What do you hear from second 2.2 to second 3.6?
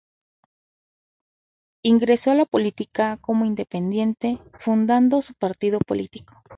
a la política como